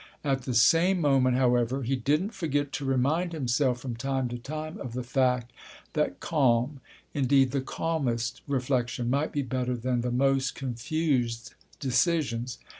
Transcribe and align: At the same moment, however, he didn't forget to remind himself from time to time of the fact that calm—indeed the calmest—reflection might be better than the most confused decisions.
At 0.23 0.45
the 0.45 0.55
same 0.55 0.99
moment, 0.99 1.37
however, 1.37 1.83
he 1.83 1.95
didn't 1.95 2.31
forget 2.31 2.71
to 2.73 2.85
remind 2.85 3.33
himself 3.33 3.79
from 3.79 3.95
time 3.95 4.29
to 4.29 4.39
time 4.39 4.79
of 4.81 4.93
the 4.93 5.03
fact 5.03 5.53
that 5.93 6.19
calm—indeed 6.19 7.51
the 7.51 7.61
calmest—reflection 7.61 9.11
might 9.11 9.31
be 9.31 9.43
better 9.43 9.75
than 9.77 10.01
the 10.01 10.09
most 10.09 10.55
confused 10.55 11.53
decisions. 11.79 12.57